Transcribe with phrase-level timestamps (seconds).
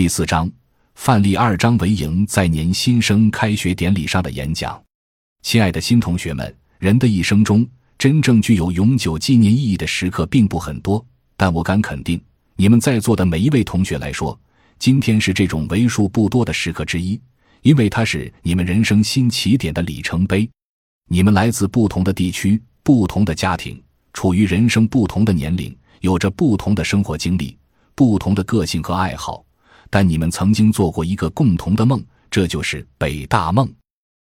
[0.00, 0.50] 第四章，
[0.94, 4.82] 范例二章为营在您新生开学典礼上的演讲。
[5.42, 11.04] 亲爱的新同学们，人的一生中，真正具有永久纪念意义的时刻并不很多，
[11.36, 12.18] 但我敢肯定，
[12.56, 14.40] 你们在座的每一位同学来说，
[14.78, 17.20] 今天是这种为数不多的时刻之一，
[17.60, 20.48] 因为它是你们人生新起点的里程碑。
[21.10, 23.78] 你们来自不同的地区、不同的家庭，
[24.14, 27.54] 处于人生不同的年龄，有着不同的生活经历、
[27.94, 29.44] 不同的个性和爱好，
[29.90, 33.68] 但你们曾经做过一个共同的梦，这就是北大梦。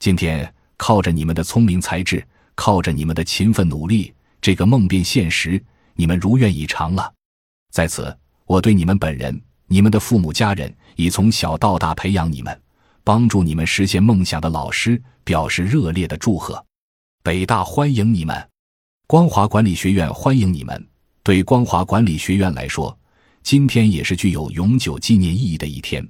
[0.00, 5.62] 今天，靠着你们的聪明才智，靠着你们的勤奋努力，这个梦变现实，
[5.94, 7.12] 你们如愿以偿了。
[7.70, 8.16] 在此，
[8.46, 12.58] 我对你们本人、你们的父母家人，以从小到大培养你们。
[13.04, 16.64] 帮助你们实现梦想的老师表示热烈的祝贺，
[17.22, 18.48] 北大欢迎你们，
[19.08, 20.88] 光华管理学院欢迎你们。
[21.24, 22.96] 对光华管理学院来说，
[23.42, 26.06] 今天也是具有永久纪念意义的一天。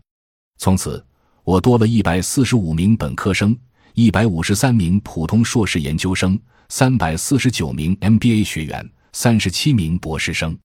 [0.59, 1.05] 从此，
[1.45, 3.57] 我多了一百四十五名本科生，
[3.95, 10.57] 一百五十三名普通硕士研究生，三百四十九名 MBA 学员，三十七名博士生。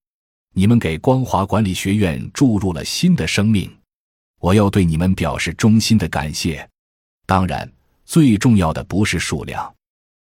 [0.54, 3.70] 你们给光华管理学院注入了新的生命。
[4.40, 6.68] 我要对你们表示衷心的感谢。
[7.26, 7.70] 当然，
[8.04, 9.74] 最重要的不是数量，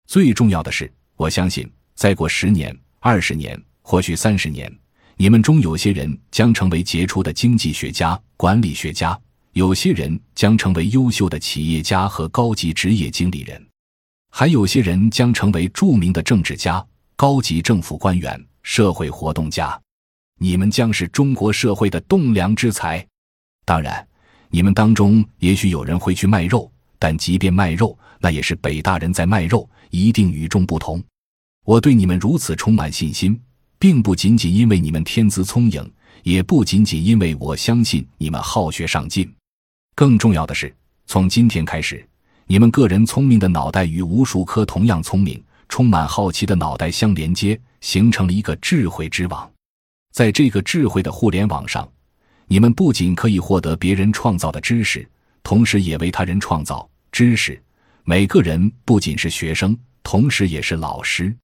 [0.07, 4.71] 最重要的是，我相信，再过十年、二十年，或许三十年，
[5.23, 9.17] 你们中有些人将成为杰出的经济学家、管理学家；
[9.53, 13.57] 有些人将成为优秀的企业家和高级职业经理人；
[14.33, 19.81] 还有些人将成为著名的政治家、高级政府官员、社会活动家。
[20.41, 23.07] 你们将是中国社会的栋梁之才。
[23.65, 24.05] 当然，
[24.51, 31.01] 你们当中也许有人会去卖肉，但即便卖肉，那也是北大人在卖肉，一定与众不同。
[31.65, 33.41] 我对你们如此充满信心，
[33.83, 39.29] 并不仅仅因为你们天资聪颖，也不仅仅因为我相信你们好学上进。
[39.97, 40.73] 更重要的是，
[41.05, 42.09] 从今天开始，
[42.47, 49.51] 你们个人聪明的脑袋与无数颗同样聪明、充满好奇的脑袋相连接，形成了一个智慧之网。
[50.13, 51.89] 在这个智慧的互联网上。
[52.47, 55.05] 你们不仅可以获得别人创造的知识，
[55.43, 57.61] 同时也为他人创造知识。
[58.05, 61.35] 每个人不仅是学生，同时也是老师。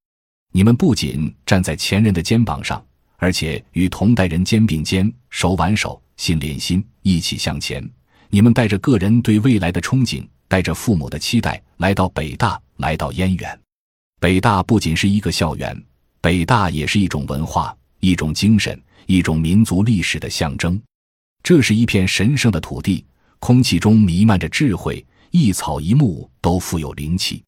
[0.52, 2.84] 你们不仅站在前人的肩膀上，
[3.16, 7.88] 而且与同代人肩并肩、手挽手、心连心，一起向前。
[8.30, 13.60] 你们带着个人对未来的憧憬，带着父母的期待，来到北大，来到燕园。
[14.20, 15.80] 北大不仅是一个校园，
[16.20, 20.80] 北大也是一种文化，一种精神，一种民族历史的象征。
[21.42, 23.04] 这是一片神圣的土地，
[23.38, 27.42] 空气中弥漫着智慧，一草一木都富有灵气。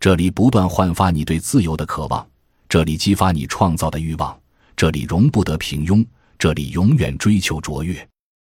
[0.00, 2.26] 这里不断焕发你对自由的渴望，
[2.68, 4.38] 这里激发你创造的欲望，
[4.76, 6.04] 这里容不得平庸，
[6.38, 8.06] 这里永远追求卓越。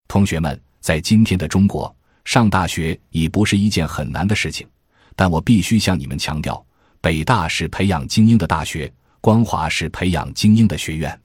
[0.08, 1.94] 同学们，在今天的中国，
[2.26, 4.68] 上大学已不是一件很难的事情，
[5.16, 6.66] 但我必须向你们强调：
[7.02, 11.20] 北大是培养精英的大学，光华是培养精英的学院，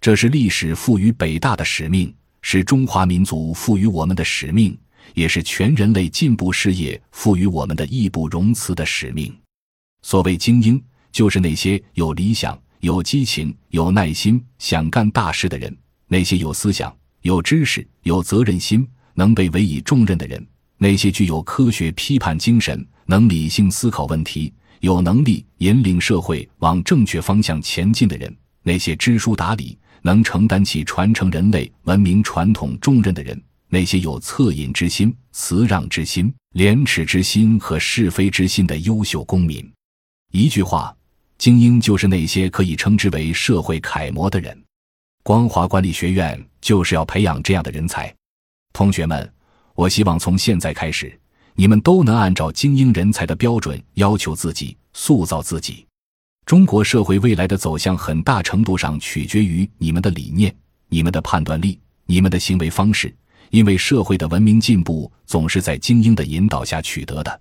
[0.00, 2.14] 这是历史赋予北大的使命。
[2.46, 4.78] 是中华民族赋予我们的使命，
[5.14, 9.34] 也是全人类进步事业赋予我们的义不容辞的使命。
[10.02, 10.82] 所谓精英，
[11.14, 15.72] 就是那些有理想、有激情、有耐心、想干大事的人；
[16.08, 16.92] 那些有思想、
[17.22, 20.42] 有知识、有责任心、能被委以重任的人；
[20.76, 28.28] 那些具有科学批判精神、能理性思考问题、有能力引领社会往正确方向前进的人；
[28.64, 29.78] 那些知书达理。
[30.02, 39.66] 能承担起传承人类文明传统重任的人，那些有恻隐之心、慈让之心、廉耻之心和是非之心的优秀公民。
[40.30, 40.94] 一句话，
[41.38, 44.58] 精英就是那些可以称之为社会楷模的人。
[45.22, 48.14] 光华管理学院就是要培养这样的人才。
[48.72, 49.32] 同学们，
[49.74, 51.18] 我希望从现在开始，
[51.54, 55.86] 你们都能按照精英人才的标准要求自己，塑造自己。
[56.44, 60.54] 中国社会未来的走向，很大程度上取决于你们的理念、
[60.88, 63.14] 你们的判断力、你们的行为方式。
[63.50, 67.40] 因为社会的文明进步总是在精英的引导下取得的。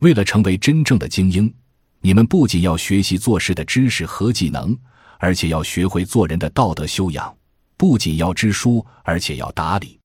[0.00, 1.52] 为了成为真正的精英，
[2.00, 4.76] 你们不仅要学习做事的知识和技能，
[5.18, 7.34] 而且要学会做人的道德修养；
[7.76, 9.98] 不仅要知书，而且要达理。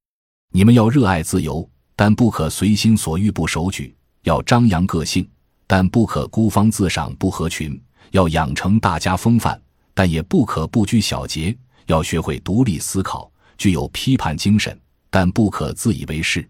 [0.51, 3.93] 你们要热爱自由，但不可随心所欲不守矩；
[4.23, 5.27] 要张扬个性，
[5.67, 7.79] 但不可孤芳自赏不合群。
[8.11, 9.57] 要养成大家风范，
[9.93, 11.55] 但也不可不拘小节；
[11.85, 14.77] 要学会独立思考，具有批判精神，
[15.09, 16.45] 但不可自以为是、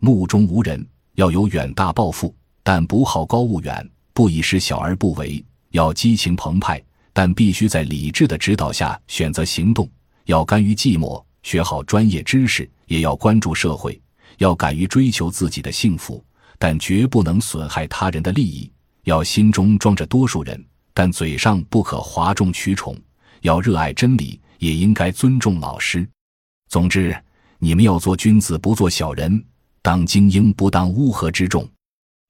[0.00, 0.78] 目中无人；
[1.14, 6.78] 要有远大抱负，但不好高骛远，不以事小而不为；要激情澎湃，
[7.10, 9.88] 但必须在理智的指导下选择行动；
[10.26, 13.98] 要甘于寂寞，学好专业知识，也要关注社会，
[14.36, 16.22] 要敢于追求自己的幸福，
[16.58, 18.70] 但绝不能损害他人的利益。
[19.04, 20.62] 要心中装着多数人，
[20.92, 22.94] 但嘴上不可哗众取宠。
[23.40, 26.06] 要热爱真理，也应该尊重老师。
[26.68, 27.18] 总之，
[27.58, 29.42] 你们要做君子，不做小人；
[29.80, 31.66] 当精英，不当乌合之众。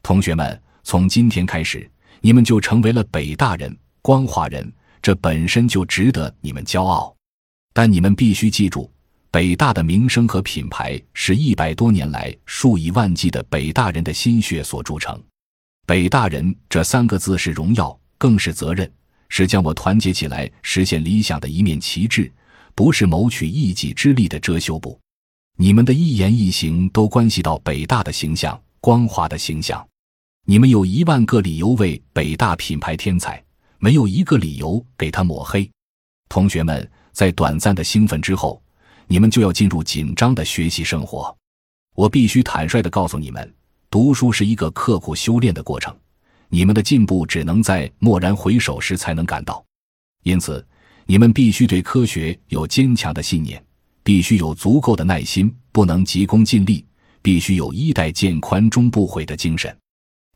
[0.04, 1.88] 同学们，从今天开始，
[2.21, 7.15] 你们就成为了北大人、光华人，这本身就值得你们骄傲。
[7.73, 8.91] 但你们必须记住，
[9.31, 15.23] 北大的名声和品牌是一百多年来数以万计的北大人的心血所铸成。
[15.87, 18.91] 北大人这三个字是荣耀，更是责任，
[19.29, 22.31] 是将我团结起来实现理想的一面旗帜，
[22.75, 24.99] 不是谋取一己之力的遮羞布。
[25.56, 29.87] 你们的一言一行都关系到北大的形象、光华的形象。
[30.46, 33.42] 你们有一万个理由为北大品牌添彩，
[33.78, 35.70] 没有一个理由给他抹黑。
[36.28, 36.90] 同学们。
[37.12, 38.62] 在短暂的兴奋之后，
[39.08, 41.37] 你们就要进入紧张的学习生活。
[41.96, 43.54] 我必须坦率地告诉你们，
[43.90, 45.94] 读书是一个刻苦修炼的过程，
[46.48, 49.62] 你们的进步只能在蓦然回首时才能感到。
[50.22, 50.64] 因此，
[51.04, 53.62] 你们必须对科学有坚强的信念，
[54.04, 56.86] 必须有足够的耐心，不能急功近利，
[57.20, 59.76] 必须有衣带渐宽终不悔的精神。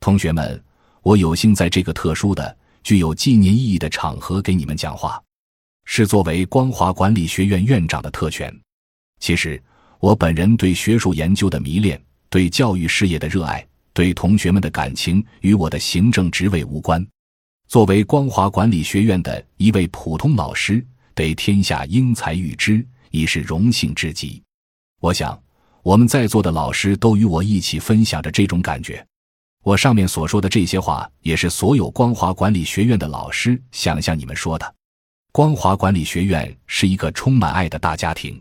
[0.05, 0.63] 同学们，
[1.01, 5.19] 我有幸在这个特殊的、具有纪念意义的场合给你们讲话。
[5.87, 8.55] 是作为光华管理学院院长的特权。
[9.19, 9.59] 其实，
[10.01, 11.99] 我本人对学术研究的迷恋，
[12.29, 17.03] 对教育事业的热爱，对同学们的感情，与我的行政职位无关。
[17.67, 20.85] 作为光华管理学院的一位普通老师，
[21.15, 24.43] 得天下英才育之，已是荣幸至极。
[25.01, 25.43] 我想，
[25.83, 29.03] 我们在座的老师都与我一起分享着这种感觉。
[29.65, 34.75] 我上面所说的这些话，也是所有光华管理学院的老师想向你们说的。
[35.33, 38.41] 光华管理学院是一个充满爱的大家庭。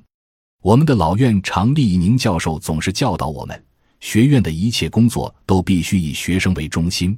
[0.61, 3.63] 我们的老院长厉以宁教授总是教导我们，
[4.01, 7.17] 学院的一切工作都必须以学生为中心。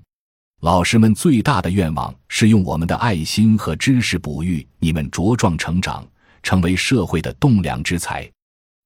[0.62, 6.08] 老师们最大的愿望是用我们的爱心和知识哺育你们茁壮成长，
[6.44, 8.30] 成为社会的栋梁之才。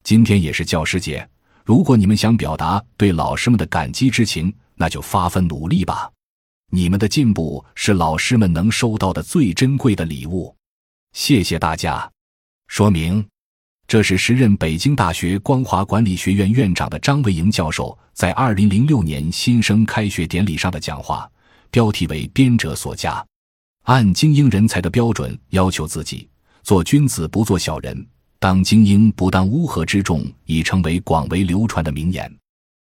[0.02, 1.28] 今天也是教师节，
[1.66, 6.10] 如果你们想表达对老师们的感激之情，那就发奋努力吧。
[6.72, 10.56] 你们的进步是老师们能收到的最珍贵的礼物。
[11.12, 12.10] 谢谢大家。
[12.68, 13.28] 说明：
[13.88, 21.30] 这是时任北京大学光华管理学院院长的张维迎教授在二零零六年新生开学典礼上的讲话，
[21.72, 23.26] 标题为“编者所加”，
[23.86, 26.30] 按精英人才的标准要求自己，
[26.62, 32.39] 做君子不做小人，当精英不当乌合之众，已成为广为流传的名言。